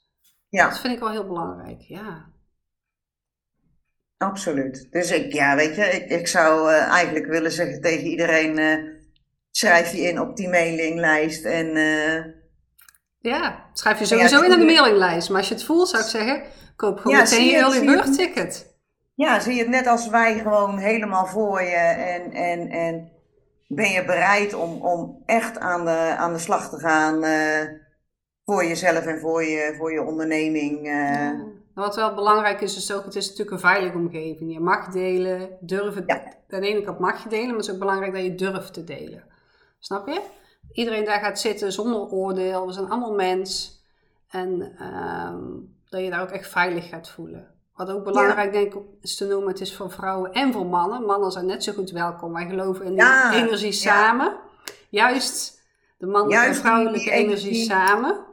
[0.48, 0.68] Ja.
[0.68, 1.80] Dat vind ik wel heel belangrijk.
[1.80, 2.26] Ja.
[4.16, 4.88] Absoluut.
[4.90, 8.97] Dus ik, ja, weet je, ik, ik zou uh, eigenlijk willen zeggen tegen iedereen: uh,
[9.50, 11.76] schrijf je in op die mailinglijst en.
[11.76, 12.24] Uh,
[13.18, 15.28] ja, schrijf je sowieso in op de mailinglijst.
[15.28, 16.42] Maar als je het voelt, zou ik zeggen:
[16.76, 18.76] koop gewoon ja, meteen je early bird ticket.
[19.14, 22.32] Ja, zie je het net als wij gewoon helemaal voor je en.
[22.32, 23.16] en, en
[23.68, 27.80] ben je bereid om, om echt aan de, aan de slag te gaan uh,
[28.44, 30.86] voor jezelf en voor je, voor je onderneming?
[30.86, 31.30] Uh.
[31.74, 34.52] Wat wel belangrijk is, is ook, het is natuurlijk een veilige omgeving.
[34.52, 36.02] Je mag delen, durven.
[36.06, 36.22] Ja.
[36.48, 38.74] Aan de ene kant mag je delen, maar het is ook belangrijk dat je durft
[38.74, 39.24] te delen.
[39.78, 40.20] Snap je?
[40.72, 42.66] Iedereen daar gaat zitten zonder oordeel.
[42.66, 43.80] We zijn allemaal mens.
[44.28, 45.34] En uh,
[45.88, 47.46] dat je daar ook echt veilig gaat voelen.
[47.74, 51.04] Wat ook belangrijk denk ik is te noemen, het is voor vrouwen en voor mannen.
[51.04, 52.32] Mannen zijn net zo goed welkom.
[52.32, 54.36] Wij geloven in ja, energie samen.
[54.88, 55.62] Juist
[55.98, 58.26] de mannelijke en vrouwelijke energie, samen.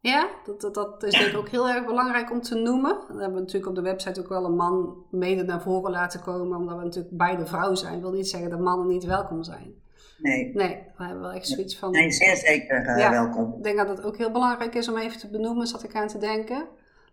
[0.00, 2.98] Ja, dat, dat, dat, is denk ik ook heel erg belangrijk om te noemen.
[3.08, 6.22] Dan hebben we natuurlijk op de website ook wel een man mede naar voren laten
[6.22, 7.92] komen, omdat we natuurlijk beide vrouw zijn.
[7.92, 9.74] Dat wil niet zeggen dat mannen niet welkom zijn.
[10.22, 10.50] Nee.
[10.54, 11.90] Nee, we hebben wel echt zoiets van...
[11.90, 13.54] Nee, zeer zeker uh, ja, welkom.
[13.56, 16.08] Ik denk dat het ook heel belangrijk is om even te benoemen, zat ik aan
[16.08, 16.68] te denken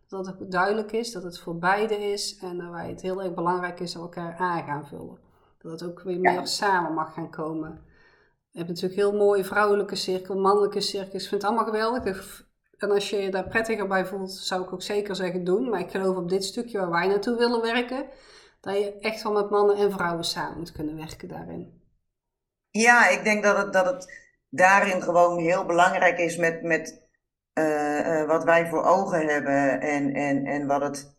[0.10, 3.34] dat het duidelijk is, dat het voor beide is en dat wij het heel erg
[3.34, 5.18] belangrijk is dat we elkaar aan gaan vullen.
[5.58, 7.82] Dat het ook weer meer samen mag gaan komen.
[8.52, 11.24] Je hebt natuurlijk heel mooie vrouwelijke cirkel, mannelijke cirkels.
[11.24, 12.46] Ik vind het allemaal geweldig.
[12.78, 15.70] En als je je daar prettiger bij voelt, zou ik ook zeker zeggen doen.
[15.70, 18.06] Maar ik geloof op dit stukje waar wij naartoe willen werken,
[18.62, 21.79] dat je echt wel met mannen en vrouwen samen moet kunnen werken daarin.
[22.72, 27.08] Ja, ik denk dat het, dat het daarin gewoon heel belangrijk is met, met
[27.54, 31.18] uh, wat wij voor ogen hebben en, en, en wat het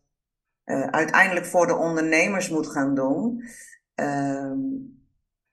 [0.64, 3.44] uh, uiteindelijk voor de ondernemers moet gaan doen,
[3.94, 4.52] uh,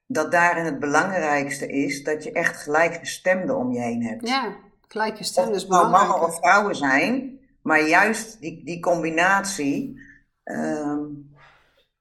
[0.06, 4.28] dat daarin het belangrijkste is dat je echt gelijkgestemden om je heen hebt.
[4.28, 4.56] Ja,
[4.88, 6.02] gelijkgestemden is belangrijk.
[6.02, 10.00] Of mannen of vrouwen zijn, maar juist die, die combinatie
[10.44, 11.04] ehm,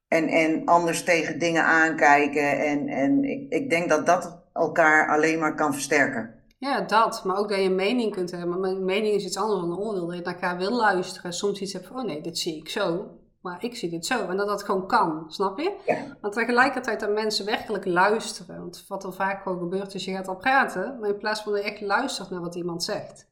[0.08, 2.60] en, en anders tegen dingen aankijken.
[2.60, 6.36] En, en ik, ik denk dat dat elkaar alleen maar kan versterken.
[6.58, 7.24] Ja, dat.
[7.24, 8.50] Maar ook dat je een mening kunt hebben.
[8.50, 10.06] Maar mijn mening is iets anders dan een oordeel.
[10.06, 11.34] Dat je naar elkaar wil luisteren.
[11.34, 13.12] Soms iets hebt van, oh nee, dit zie ik zo.
[13.42, 14.28] Maar ik zie dit zo.
[14.28, 15.76] En dat dat gewoon kan, snap je?
[15.86, 16.18] Ja.
[16.22, 18.60] Want tegelijkertijd dat mensen werkelijk luisteren.
[18.60, 20.98] Want wat er vaak gewoon gebeurt is, je gaat al praten.
[21.00, 23.28] Maar in plaats van dat je echt luistert naar wat iemand zegt.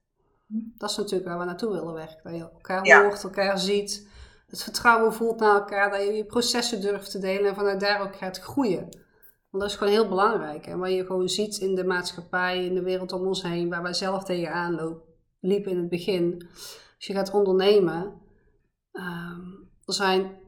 [0.78, 2.20] Dat is natuurlijk waar we naartoe willen werken.
[2.24, 4.08] Dat je elkaar hoort, elkaar ziet.
[4.46, 5.92] Het vertrouwen voelt naar elkaar.
[5.92, 7.50] Dat je je processen durft te delen.
[7.50, 8.90] En vanuit daar ook gaat groeien.
[9.50, 10.68] Want dat is gewoon heel belangrijk.
[10.68, 13.84] En wat je gewoon ziet in de maatschappij, in de wereld om ons heen, waar
[13.84, 16.48] wij zelf tegenaan lopen, liepen in het begin.
[16.96, 18.22] Als je gaat ondernemen,
[18.92, 20.40] um, er zijn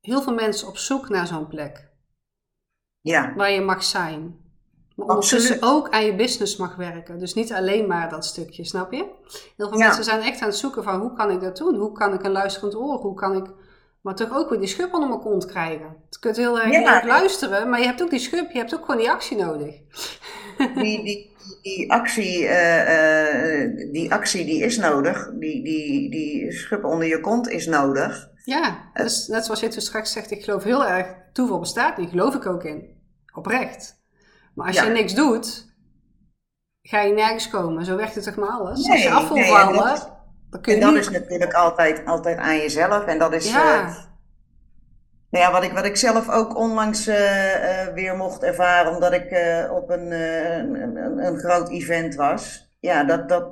[0.00, 1.92] heel veel mensen op zoek naar zo'n plek.
[3.00, 3.34] Ja.
[3.34, 4.43] Waar je mag zijn.
[4.94, 7.18] Maar ondertussen ook aan je business mag werken.
[7.18, 9.04] Dus niet alleen maar dat stukje, snap je?
[9.56, 11.74] Heel veel mensen zijn echt aan het zoeken van hoe kan ik dat doen?
[11.74, 12.98] Hoe kan ik een luisterend oor?
[12.98, 13.46] Hoe kan ik
[14.04, 15.96] maar toch ook weer die schub onder mijn kont krijgen.
[16.10, 19.00] Je kunt heel erg luisteren, maar je hebt ook die schub, je hebt ook gewoon
[19.00, 19.74] die actie nodig.
[20.74, 25.30] Die, die, die, actie, uh, uh, die actie die is nodig.
[25.38, 28.30] Die, die, die schub onder je kont is nodig.
[28.44, 32.10] Ja, dus net zoals je toen straks zegt, ik geloof heel erg, toeval bestaat niet,
[32.10, 32.88] geloof ik ook in.
[33.34, 34.02] Oprecht.
[34.54, 35.74] Maar als je niks doet,
[36.82, 37.84] ga je nergens komen.
[37.84, 38.90] Zo werkt het toch maar alles.
[38.90, 40.12] als je af wil vallen,
[40.62, 43.04] en dat is natuurlijk altijd, altijd aan jezelf.
[43.04, 43.50] En dat is.
[43.50, 43.80] Ja.
[43.80, 43.86] Uh,
[45.30, 49.12] nou ja, wat ik, wat ik zelf ook onlangs uh, uh, weer mocht ervaren, omdat
[49.12, 49.24] ik
[49.70, 52.72] op een, een, een, groot event was.
[52.80, 53.46] Ja, dat, dat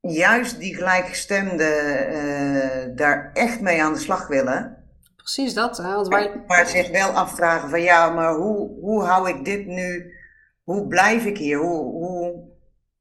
[0.00, 4.81] juist die gelijkgestemden daar echt mee aan de slag willen.
[5.22, 5.94] Precies dat, hè?
[5.94, 6.42] Want wij...
[6.46, 10.12] Maar zich wel afvragen van ja, maar hoe, hoe hou ik dit nu,
[10.62, 11.58] hoe blijf ik hier?
[11.58, 12.50] Hoe, hoe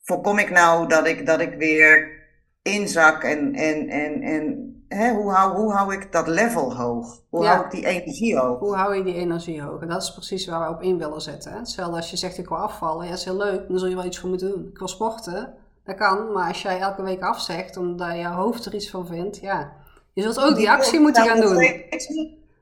[0.02, 2.20] voorkom ik nou dat ik, dat ik weer
[2.62, 7.22] inzak en, en, en, en hè, hoe, hou, hoe hou ik dat level hoog?
[7.30, 8.60] Hoe hou ik die energie hoog?
[8.60, 9.82] Hoe hou je die energie hoog?
[9.82, 11.54] En dat is precies waar we op in willen zetten.
[11.54, 13.96] Hetzelfde als je zegt ik wil afvallen, ja dat is heel leuk, dan zul je
[13.96, 14.68] wel iets voor moeten doen.
[14.72, 15.54] Ik wil sporten,
[15.84, 19.38] dat kan, maar als jij elke week afzegt omdat je hoofd er iets van vindt,
[19.38, 19.74] ja,
[20.14, 21.58] je zult ook die, actie moeten gaan doen.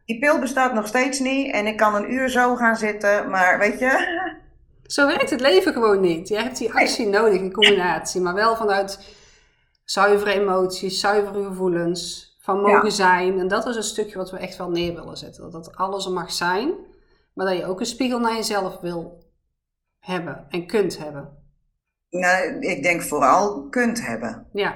[0.05, 3.59] Die pil bestaat nog steeds niet en ik kan een uur zo gaan zitten, maar
[3.59, 4.17] weet je...
[4.83, 6.27] Zo werkt het leven gewoon niet.
[6.27, 8.99] Je hebt die actie nodig in combinatie, maar wel vanuit
[9.83, 13.39] zuivere emoties, zuivere gevoelens, van mogen zijn.
[13.39, 15.51] En dat is een stukje wat we echt wel neer willen zetten.
[15.51, 16.73] Dat alles er mag zijn,
[17.33, 19.23] maar dat je ook een spiegel naar jezelf wil
[19.99, 21.37] hebben en kunt hebben.
[22.09, 24.47] Nou, ik denk vooral kunt hebben.
[24.53, 24.75] Ja,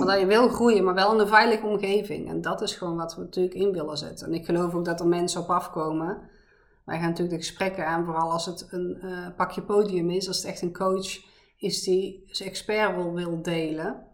[0.00, 2.28] dat je wil groeien, maar wel in een veilige omgeving.
[2.28, 4.26] En dat is gewoon wat we natuurlijk in willen zetten.
[4.26, 6.30] En ik geloof ook dat er mensen op afkomen.
[6.84, 10.36] Wij gaan natuurlijk de gesprekken aan, vooral als het een uh, pakje podium is, als
[10.36, 14.10] het echt een coach is die zijn expert wil, wil delen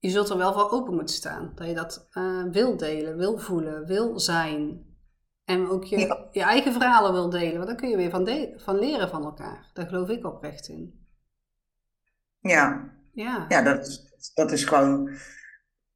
[0.00, 1.52] je zult er wel voor open moeten staan.
[1.54, 4.88] Dat je dat uh, wil delen, wil voelen, wil zijn.
[5.44, 7.54] En ook je, je eigen verhalen wil delen.
[7.54, 9.70] Want dan kun je weer van, van leren van elkaar.
[9.74, 11.08] Daar geloof ik oprecht in.
[12.38, 12.98] Ja.
[13.12, 15.10] Ja, ja dat, is, dat is gewoon...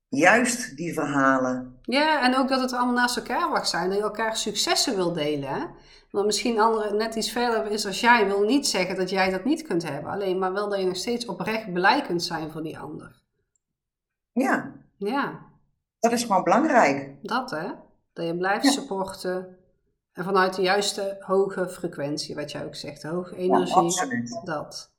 [0.09, 1.79] juist die verhalen.
[1.83, 3.89] Ja, en ook dat het allemaal naast elkaar mag zijn.
[3.89, 5.49] Dat je elkaar successen wil delen.
[5.49, 5.67] Hè?
[6.11, 8.27] Want misschien anderen net iets verder is als jij.
[8.27, 10.11] Wil niet zeggen dat jij dat niet kunt hebben.
[10.11, 13.23] Alleen maar wel dat je nog steeds oprecht blij kunt zijn voor die ander.
[14.33, 14.73] Ja.
[14.97, 15.41] Ja.
[16.01, 17.17] Dat is gewoon belangrijk.
[17.23, 17.67] Dat hè.
[18.13, 19.59] Dat je blijft supporten.
[20.13, 23.03] En vanuit de juiste hoge frequentie, wat jij ook zegt.
[23.03, 23.75] Hoge energie.
[23.75, 24.41] absoluut.
[24.45, 24.94] Dat.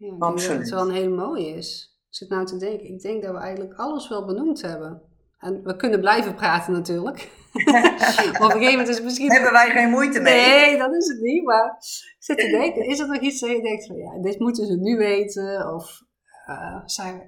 [0.00, 0.48] Ja, Absoluut.
[0.58, 1.98] dat het wel een hele mooie is.
[2.08, 2.88] Ik zit nou te denken.
[2.88, 5.02] Ik denk dat we eigenlijk alles wel benoemd hebben.
[5.38, 7.30] En we kunnen blijven praten natuurlijk.
[7.64, 7.84] maar
[8.40, 9.30] op een gegeven moment is het misschien...
[9.30, 10.48] Hebben wij geen moeite mee?
[10.48, 11.44] Nee, dat is het niet.
[11.44, 14.38] Maar ik zit te denken, is er nog iets dat je denkt van ja, dit
[14.38, 15.74] moeten ze nu weten?
[15.74, 16.02] Of
[16.46, 17.24] eh, zijn we...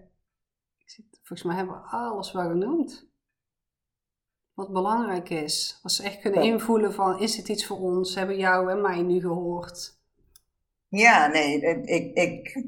[0.79, 3.11] Ik zit, volgens mij hebben we alles wel genoemd.
[4.55, 5.79] Wat belangrijk is.
[5.83, 6.53] Wat ze echt kunnen Ja.
[6.53, 8.15] invoelen van, is dit iets voor ons?
[8.15, 10.01] Hebben jou en mij nu gehoord?
[10.99, 12.65] Ja, nee, ik, ik,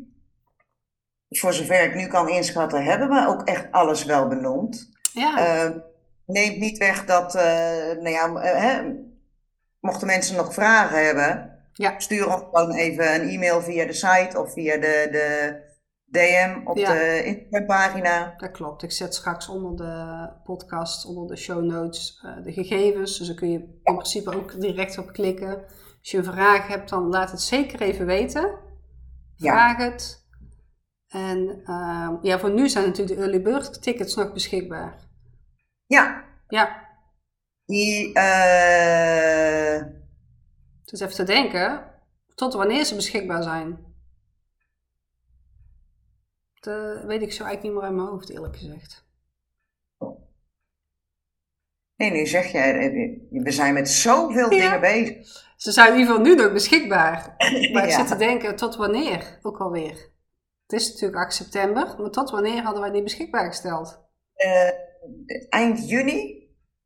[1.29, 4.89] voor zover ik nu kan inschatten, hebben we ook echt alles wel benoemd.
[5.13, 5.71] Ja, Eh,
[6.27, 7.43] neemt niet weg dat, eh,
[8.01, 8.93] nou ja, eh, hè,
[9.81, 11.99] mochten mensen nog vragen hebben, Ja.
[11.99, 15.59] stuur ons gewoon even een e-mail via de site of via de, de
[16.05, 16.93] DM op Ja.
[16.93, 18.35] de Instagram-pagina.
[18.37, 18.83] dat klopt.
[18.83, 23.19] Ik zet straks onder de podcast, onder de show notes, eh, de gegevens.
[23.19, 25.65] Dus daar kun je in principe ook direct op klikken.
[26.05, 28.59] Als je een vraag hebt, dan laat het zeker even weten.
[29.37, 29.53] Ja.
[29.53, 30.27] Vraag het.
[31.09, 35.09] En ehm, ja, voor nu zijn natuurlijk de early bird tickets nog beschikbaar.
[35.87, 36.89] Ja, Ja,
[37.65, 39.83] die, eh,
[40.85, 41.91] dus even te denken,
[42.35, 43.95] tot wanneer ze beschikbaar zijn.
[46.61, 49.04] Dat weet ik zo eigenlijk niet meer uit mijn hoofd, eerlijk gezegd.
[52.11, 54.59] Nee, nu zeg je, eh, we zijn met zoveel Ja.
[54.59, 55.43] dingen bezig.
[55.57, 57.35] Ze zijn in ieder geval nu nog beschikbaar.
[57.73, 57.97] Maar ik Ja.
[57.99, 60.13] zit te denken, tot wanneer ook alweer?
[60.67, 64.01] Het is natuurlijk 8 september, maar tot wanneer hadden wij die beschikbaar gesteld?
[64.35, 64.69] Eh,
[65.49, 66.43] eind juni?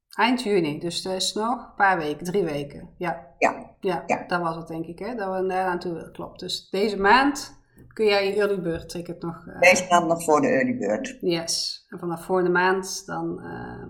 [0.09, 2.89] Eind juni, dus dat is nog een paar weken, drie weken.
[2.99, 4.25] Ja, Ja, ja, Ja.
[4.27, 5.15] dat was het denk ik, hè?
[5.15, 6.13] dat we daar aan toe willen.
[6.13, 6.41] Klopt.
[6.41, 7.57] Dus deze maand
[7.93, 9.47] kun jij je early bird ticket nog...
[9.47, 11.17] eh, deze maand nog voor de early bird.
[11.21, 11.85] Yes.
[11.89, 13.89] En vanaf volgende maand dan ehm,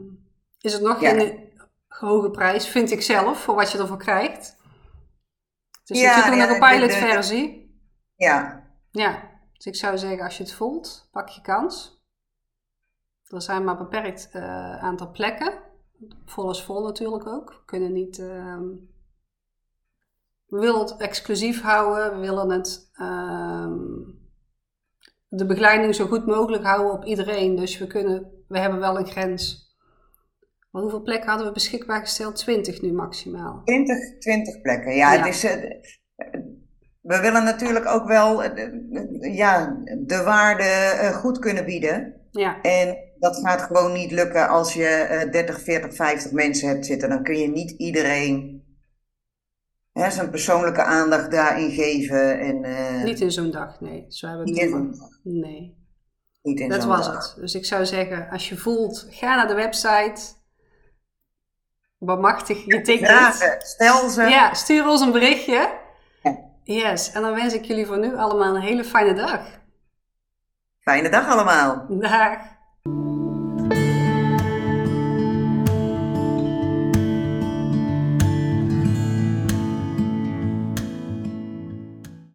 [0.60, 1.10] is het nog Ja.
[1.10, 1.52] geen
[1.88, 4.56] hoge prijs, vind ik zelf, voor wat je ervoor krijgt.
[5.84, 7.76] Dus Ja, zit ja, nog een pilotversie.
[8.16, 11.96] Ja, Ja, dus ik zou zeggen, als je het voelt, pak je kans.
[13.24, 15.52] Er zijn maar een beperkt eh, aantal plekken.
[16.24, 17.50] Vol is vol natuurlijk ook.
[17.50, 18.18] We kunnen niet...
[18.18, 18.66] ehm,
[20.46, 22.10] we willen het exclusief houden.
[22.14, 22.90] We willen het...
[22.92, 23.78] ehm,
[25.28, 27.56] de begeleiding zo goed mogelijk houden op iedereen.
[27.56, 28.44] Dus we kunnen...
[28.48, 29.67] We hebben wel een grens.
[30.70, 32.36] Maar hoeveel plekken hadden we beschikbaar gesteld?
[32.36, 33.62] 20 nu maximaal.
[33.64, 34.94] 20, 20 plekken.
[34.94, 35.18] Ja, Ja.
[35.24, 35.70] Het is, eh,
[37.00, 39.76] we willen natuurlijk ook wel eh, ja,
[40.06, 42.14] de waarde eh, goed kunnen bieden.
[42.30, 46.86] Ja, En dat gaat gewoon niet lukken als je eh 30, 40, 50 mensen hebt
[46.86, 47.08] zitten.
[47.08, 48.62] Dan kun je niet iedereen
[49.92, 52.38] hè, zijn persoonlijke aandacht daarin geven.
[52.40, 54.04] En, niet in zo'n dag, nee.
[54.08, 55.76] Zo hebben we niet in zo'n- Nee.
[56.42, 57.26] niet in Dat was dag.
[57.34, 57.40] het.
[57.42, 60.36] Dus ik zou zeggen, als je voelt, ga naar de website.
[61.98, 63.08] Bemachtig je ticket.
[63.08, 64.22] Vragen, stel ze.
[64.22, 65.78] Ja, stuur ons een berichtje.
[66.22, 66.38] Ja.
[66.64, 69.40] Yes, en dan wens ik jullie voor nu allemaal een hele fijne dag.
[70.80, 71.86] Fijne dag allemaal.
[71.88, 72.38] Dag.